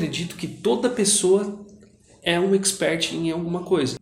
acredito 0.00 0.34
que 0.34 0.46
toda 0.48 0.88
pessoa 0.88 1.60
é 2.22 2.40
um 2.40 2.54
expert 2.54 3.12
em 3.12 3.30
alguma 3.30 3.60
coisa. 3.60 3.96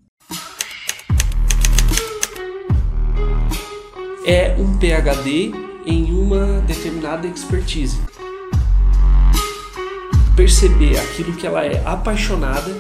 É 4.25 4.55
um 4.57 4.79
PhD 4.79 5.51
em 5.85 6.13
uma 6.13 6.61
determinada 6.61 7.27
expertise. 7.27 7.99
Perceber 10.37 10.97
aquilo 11.01 11.33
que 11.33 11.45
ela 11.45 11.67
é 11.67 11.83
apaixonada, 11.85 12.73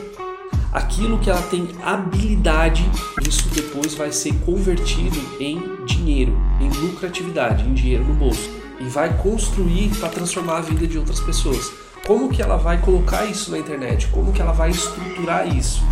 aquilo 0.73 1.19
que 1.19 1.29
ela 1.29 1.43
tem 1.43 1.69
habilidade, 1.82 2.89
isso 3.29 3.48
depois 3.48 3.95
vai 3.95 4.12
ser 4.12 4.32
convertido 4.45 5.19
em 5.41 5.85
dinheiro, 5.85 6.37
em 6.61 6.69
lucratividade, 6.69 7.69
em 7.69 7.75
dinheiro 7.75 8.05
no 8.05 8.14
bolso. 8.14 8.48
E 8.79 8.85
vai 8.85 9.12
construir 9.21 9.89
para 9.98 10.09
transformar 10.09 10.59
a 10.59 10.61
vida 10.61 10.87
de 10.87 10.96
outras 10.96 11.19
pessoas. 11.19 11.88
Como 12.07 12.30
que 12.30 12.41
ela 12.43 12.57
vai 12.57 12.80
colocar 12.80 13.25
isso 13.27 13.51
na 13.51 13.59
internet? 13.59 14.09
Como 14.09 14.33
que 14.33 14.41
ela 14.41 14.53
vai 14.53 14.71
estruturar 14.71 15.46
isso? 15.46 15.82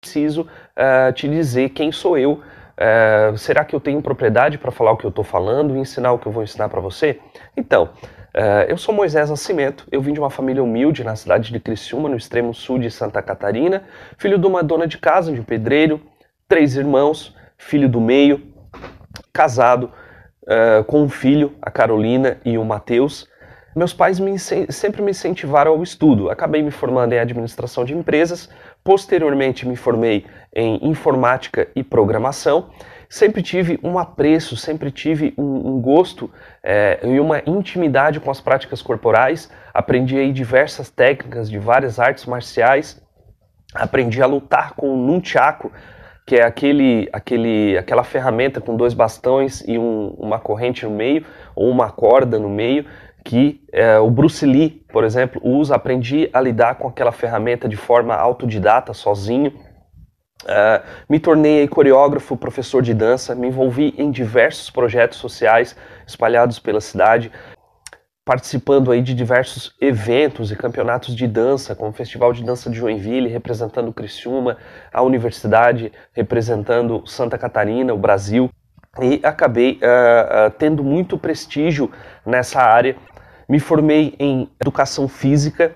Preciso 0.00 0.42
uh, 0.42 1.12
te 1.12 1.28
dizer 1.28 1.70
quem 1.70 1.92
sou 1.92 2.18
eu. 2.18 2.42
Uh, 2.76 3.36
será 3.38 3.64
que 3.64 3.74
eu 3.74 3.80
tenho 3.80 4.02
propriedade 4.02 4.58
para 4.58 4.70
falar 4.70 4.92
o 4.92 4.96
que 4.96 5.06
eu 5.06 5.10
estou 5.10 5.24
falando 5.24 5.76
e 5.76 5.78
ensinar 5.78 6.12
o 6.12 6.18
que 6.18 6.26
eu 6.26 6.32
vou 6.32 6.42
ensinar 6.42 6.68
para 6.68 6.80
você? 6.80 7.20
Então, 7.56 7.90
uh, 8.34 8.68
eu 8.68 8.76
sou 8.76 8.94
Moisés 8.94 9.30
Nascimento, 9.30 9.86
eu 9.90 10.00
vim 10.00 10.12
de 10.12 10.20
uma 10.20 10.30
família 10.30 10.62
humilde 10.62 11.02
na 11.02 11.16
cidade 11.16 11.52
de 11.52 11.58
Criciúma, 11.58 12.08
no 12.08 12.16
extremo 12.16 12.52
sul 12.52 12.78
de 12.78 12.90
Santa 12.90 13.22
Catarina, 13.22 13.84
filho 14.18 14.38
de 14.38 14.46
uma 14.46 14.62
dona 14.62 14.86
de 14.86 14.98
casa, 14.98 15.32
de 15.32 15.40
um 15.40 15.44
pedreiro, 15.44 16.00
três 16.48 16.76
irmãos, 16.76 17.34
filho 17.56 17.88
do 17.88 18.00
meio, 18.00 18.52
casado, 19.32 19.90
uh, 20.42 20.84
com 20.84 21.02
um 21.02 21.08
filho, 21.08 21.54
a 21.60 21.70
Carolina 21.70 22.38
e 22.44 22.58
o 22.58 22.64
Mateus. 22.64 23.28
Meus 23.76 23.92
pais 23.92 24.18
me, 24.18 24.38
sempre 24.38 25.02
me 25.02 25.10
incentivaram 25.10 25.72
ao 25.72 25.82
estudo. 25.82 26.30
Acabei 26.30 26.62
me 26.62 26.70
formando 26.70 27.12
em 27.12 27.18
administração 27.18 27.84
de 27.84 27.92
empresas, 27.92 28.48
posteriormente 28.82 29.68
me 29.68 29.76
formei 29.76 30.24
em 30.54 30.88
informática 30.88 31.68
e 31.76 31.84
programação. 31.84 32.70
Sempre 33.06 33.42
tive 33.42 33.78
um 33.82 33.98
apreço, 33.98 34.56
sempre 34.56 34.90
tive 34.90 35.34
um, 35.36 35.74
um 35.74 35.80
gosto 35.82 36.30
é, 36.62 37.00
e 37.02 37.20
uma 37.20 37.42
intimidade 37.46 38.18
com 38.18 38.30
as 38.30 38.40
práticas 38.40 38.80
corporais. 38.80 39.50
Aprendi 39.74 40.16
aí 40.16 40.32
diversas 40.32 40.88
técnicas 40.88 41.50
de 41.50 41.58
várias 41.58 42.00
artes 42.00 42.24
marciais. 42.24 42.98
Aprendi 43.74 44.22
a 44.22 44.26
lutar 44.26 44.72
com 44.72 44.88
o 44.88 44.96
nunchaku, 44.96 45.70
que 46.26 46.36
é 46.36 46.44
aquele, 46.44 47.08
aquele, 47.12 47.78
aquela 47.78 48.02
ferramenta 48.02 48.60
com 48.60 48.74
dois 48.74 48.94
bastões 48.94 49.60
e 49.68 49.78
um, 49.78 50.08
uma 50.18 50.40
corrente 50.40 50.84
no 50.84 50.90
meio, 50.90 51.24
ou 51.54 51.70
uma 51.70 51.90
corda 51.90 52.36
no 52.36 52.48
meio, 52.48 52.84
que 53.26 53.60
é, 53.72 53.98
o 53.98 54.08
Bruce 54.08 54.46
Lee, 54.46 54.84
por 54.92 55.02
exemplo, 55.02 55.40
usa. 55.44 55.74
Aprendi 55.74 56.30
a 56.32 56.40
lidar 56.40 56.76
com 56.76 56.86
aquela 56.86 57.10
ferramenta 57.10 57.68
de 57.68 57.76
forma 57.76 58.14
autodidata, 58.14 58.94
sozinho. 58.94 59.52
Uh, 60.44 60.80
me 61.08 61.18
tornei 61.18 61.66
coreógrafo, 61.66 62.36
professor 62.36 62.82
de 62.82 62.94
dança, 62.94 63.34
me 63.34 63.48
envolvi 63.48 63.94
em 63.98 64.12
diversos 64.12 64.70
projetos 64.70 65.18
sociais 65.18 65.74
espalhados 66.06 66.60
pela 66.60 66.80
cidade, 66.80 67.32
participando 68.24 68.92
aí 68.92 69.02
de 69.02 69.12
diversos 69.12 69.74
eventos 69.80 70.52
e 70.52 70.56
campeonatos 70.56 71.16
de 71.16 71.26
dança, 71.26 71.74
como 71.74 71.90
o 71.90 71.94
Festival 71.94 72.32
de 72.32 72.44
Dança 72.44 72.70
de 72.70 72.76
Joinville, 72.76 73.28
representando 73.28 73.92
Criciúma, 73.92 74.56
a 74.92 75.02
universidade 75.02 75.90
representando 76.12 77.04
Santa 77.06 77.36
Catarina, 77.36 77.92
o 77.92 77.98
Brasil, 77.98 78.48
e 79.00 79.20
acabei 79.24 79.80
uh, 79.82 80.46
uh, 80.46 80.50
tendo 80.58 80.84
muito 80.84 81.18
prestígio 81.18 81.90
nessa 82.24 82.60
área. 82.60 82.96
Me 83.48 83.60
formei 83.60 84.14
em 84.18 84.50
educação 84.60 85.06
física, 85.08 85.74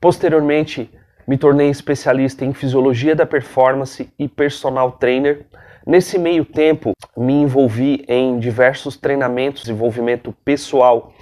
posteriormente 0.00 0.90
me 1.26 1.38
tornei 1.38 1.70
especialista 1.70 2.44
em 2.44 2.52
fisiologia 2.52 3.14
da 3.14 3.24
performance 3.24 4.12
e 4.18 4.26
personal 4.26 4.92
trainer. 4.92 5.46
Nesse 5.86 6.18
meio 6.18 6.44
tempo, 6.44 6.92
me 7.16 7.34
envolvi 7.34 8.04
em 8.08 8.38
diversos 8.38 8.96
treinamentos, 8.96 9.62
desenvolvimento 9.62 10.34
pessoal, 10.44 11.12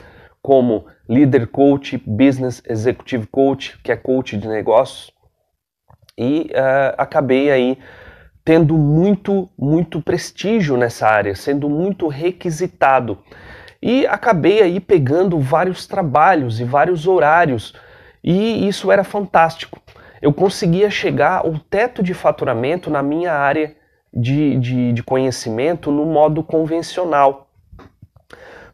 como 0.40 0.86
Leader 1.08 1.46
Coach, 1.46 2.02
Business 2.06 2.62
Executive 2.66 3.26
Coach, 3.26 3.78
que 3.82 3.92
é 3.92 3.96
coach 3.96 4.36
de 4.36 4.48
negócios, 4.48 5.12
e 6.16 6.50
uh, 6.50 6.94
acabei 6.96 7.50
aí 7.50 7.78
tendo 8.44 8.78
muito, 8.78 9.48
muito 9.58 10.00
prestígio 10.00 10.76
nessa 10.76 11.06
área, 11.06 11.34
sendo 11.34 11.68
muito 11.68 12.08
requisitado. 12.08 13.18
E 13.80 14.06
acabei 14.06 14.60
aí 14.60 14.80
pegando 14.80 15.38
vários 15.38 15.86
trabalhos 15.86 16.60
e 16.60 16.64
vários 16.64 17.06
horários, 17.06 17.74
e 18.22 18.66
isso 18.66 18.90
era 18.90 19.04
fantástico. 19.04 19.80
Eu 20.20 20.32
conseguia 20.32 20.90
chegar 20.90 21.38
ao 21.38 21.58
teto 21.58 22.02
de 22.02 22.12
faturamento 22.12 22.90
na 22.90 23.02
minha 23.02 23.32
área 23.32 23.76
de, 24.12 24.56
de, 24.56 24.92
de 24.92 25.02
conhecimento 25.02 25.92
no 25.92 26.04
modo 26.04 26.42
convencional. 26.42 27.48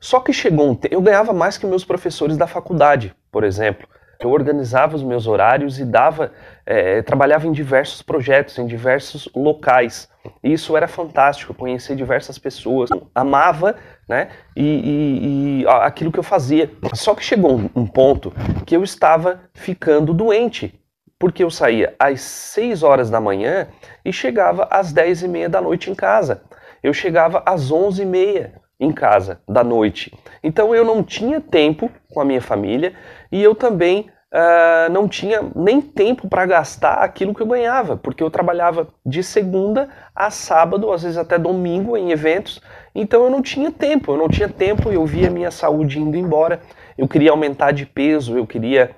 Só 0.00 0.20
que 0.20 0.32
chegou 0.32 0.70
um 0.70 0.74
tempo, 0.74 0.94
eu 0.94 1.02
ganhava 1.02 1.32
mais 1.32 1.58
que 1.58 1.66
meus 1.66 1.84
professores 1.84 2.36
da 2.36 2.46
faculdade, 2.46 3.14
por 3.30 3.44
exemplo. 3.44 3.86
Eu 4.20 4.30
organizava 4.30 4.96
os 4.96 5.02
meus 5.02 5.26
horários 5.26 5.78
e 5.78 5.84
dava, 5.84 6.32
é, 6.64 7.02
trabalhava 7.02 7.46
em 7.46 7.52
diversos 7.52 8.02
projetos, 8.02 8.58
em 8.58 8.66
diversos 8.66 9.28
locais. 9.34 10.08
E 10.42 10.52
isso 10.52 10.76
era 10.76 10.88
fantástico, 10.88 11.54
conhecer 11.54 11.94
diversas 11.94 12.38
pessoas, 12.38 12.90
amava, 13.14 13.76
né? 14.08 14.28
E, 14.56 14.62
e, 14.62 15.62
e 15.62 15.66
aquilo 15.68 16.10
que 16.10 16.18
eu 16.18 16.22
fazia. 16.22 16.70
Só 16.94 17.14
que 17.14 17.24
chegou 17.24 17.56
um, 17.56 17.70
um 17.74 17.86
ponto 17.86 18.32
que 18.64 18.76
eu 18.76 18.82
estava 18.82 19.40
ficando 19.52 20.14
doente, 20.14 20.78
porque 21.18 21.44
eu 21.44 21.50
saía 21.50 21.94
às 21.98 22.20
6 22.20 22.82
horas 22.82 23.10
da 23.10 23.20
manhã 23.20 23.68
e 24.04 24.12
chegava 24.12 24.66
às 24.70 24.92
10 24.92 25.22
e 25.22 25.28
meia 25.28 25.48
da 25.48 25.60
noite 25.60 25.90
em 25.90 25.94
casa. 25.94 26.42
Eu 26.82 26.92
chegava 26.92 27.42
às 27.46 27.70
11 27.70 28.02
e 28.02 28.06
meia 28.06 28.63
em 28.84 28.92
casa 28.92 29.40
da 29.48 29.64
noite. 29.64 30.12
Então 30.42 30.74
eu 30.74 30.84
não 30.84 31.02
tinha 31.02 31.40
tempo 31.40 31.90
com 32.12 32.20
a 32.20 32.24
minha 32.24 32.40
família 32.40 32.92
e 33.32 33.42
eu 33.42 33.54
também 33.54 34.10
uh, 34.34 34.92
não 34.92 35.08
tinha 35.08 35.40
nem 35.54 35.80
tempo 35.80 36.28
para 36.28 36.44
gastar 36.44 36.94
aquilo 36.94 37.34
que 37.34 37.40
eu 37.40 37.46
ganhava, 37.46 37.96
porque 37.96 38.22
eu 38.22 38.30
trabalhava 38.30 38.88
de 39.06 39.22
segunda 39.22 39.88
a 40.14 40.30
sábado, 40.30 40.92
às 40.92 41.02
vezes 41.02 41.16
até 41.16 41.38
domingo 41.38 41.96
em 41.96 42.10
eventos. 42.10 42.60
Então 42.94 43.24
eu 43.24 43.30
não 43.30 43.40
tinha 43.40 43.70
tempo, 43.70 44.12
eu 44.12 44.16
não 44.16 44.28
tinha 44.28 44.48
tempo, 44.48 44.90
eu 44.90 45.06
via 45.06 45.30
minha 45.30 45.50
saúde 45.50 46.00
indo 46.00 46.16
embora. 46.16 46.60
Eu 46.98 47.08
queria 47.08 47.30
aumentar 47.30 47.72
de 47.72 47.86
peso, 47.86 48.36
eu 48.36 48.46
queria 48.46 48.90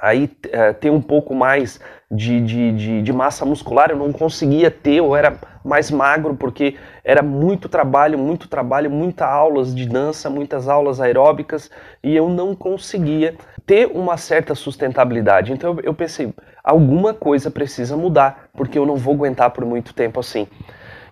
aí 0.00 0.24
uh, 0.24 0.74
ter 0.74 0.90
um 0.90 1.00
pouco 1.00 1.34
mais 1.34 1.80
de, 2.10 2.40
de, 2.40 2.72
de, 2.72 3.02
de, 3.02 3.12
massa 3.12 3.44
muscular, 3.44 3.90
eu 3.90 3.96
não 3.96 4.12
conseguia 4.12 4.70
ter, 4.70 4.96
eu 4.96 5.16
era 5.16 5.38
mais 5.64 5.90
magro 5.90 6.36
porque 6.36 6.76
era 7.02 7.22
muito 7.22 7.68
trabalho, 7.68 8.18
muito 8.18 8.46
trabalho, 8.48 8.90
muitas 8.90 9.26
aulas 9.26 9.74
de 9.74 9.86
dança, 9.86 10.30
muitas 10.30 10.68
aulas 10.68 11.00
aeróbicas 11.00 11.70
e 12.02 12.14
eu 12.14 12.28
não 12.28 12.54
conseguia 12.54 13.34
ter 13.66 13.86
uma 13.86 14.16
certa 14.16 14.54
sustentabilidade. 14.54 15.52
Então 15.52 15.78
eu 15.82 15.92
pensei, 15.92 16.32
alguma 16.62 17.12
coisa 17.12 17.50
precisa 17.50 17.96
mudar, 17.96 18.48
porque 18.52 18.78
eu 18.78 18.86
não 18.86 18.96
vou 18.96 19.14
aguentar 19.14 19.50
por 19.50 19.64
muito 19.64 19.92
tempo 19.92 20.20
assim. 20.20 20.46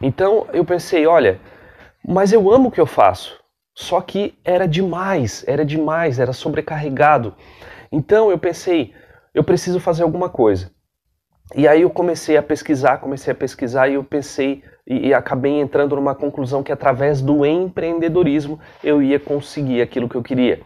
Então 0.00 0.46
eu 0.52 0.64
pensei, 0.64 1.06
olha, 1.06 1.40
mas 2.06 2.32
eu 2.32 2.52
amo 2.52 2.68
o 2.68 2.70
que 2.70 2.80
eu 2.80 2.86
faço. 2.86 3.44
Só 3.74 4.00
que 4.00 4.38
era 4.44 4.68
demais, 4.68 5.44
era 5.46 5.64
demais, 5.64 6.18
era 6.18 6.32
sobrecarregado. 6.32 7.34
Então 7.90 8.30
eu 8.30 8.38
pensei, 8.38 8.94
eu 9.34 9.42
preciso 9.42 9.80
fazer 9.80 10.04
alguma 10.04 10.28
coisa. 10.28 10.70
E 11.54 11.68
aí 11.68 11.82
eu 11.82 11.90
comecei 11.90 12.36
a 12.36 12.42
pesquisar, 12.42 12.98
comecei 12.98 13.32
a 13.32 13.36
pesquisar 13.36 13.88
e 13.88 13.94
eu 13.94 14.04
pensei 14.04 14.62
e, 14.86 15.08
e, 15.08 15.14
acabei 15.14 15.60
entrando 15.60 15.96
numa 15.96 16.14
conclusão 16.14 16.62
que 16.62 16.72
através 16.72 17.22
do 17.22 17.44
empreendedorismo 17.44 18.60
eu 18.82 19.02
ia 19.02 19.18
conseguir 19.18 19.80
aquilo 19.80 20.08
que 20.08 20.14
eu 20.14 20.22
queria. 20.22 20.62